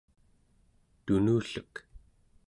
[1.05, 1.73] tunullek